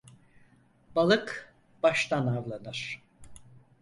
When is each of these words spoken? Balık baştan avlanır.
Balık 0.95 1.53
baştan 1.83 2.27
avlanır. 2.27 3.03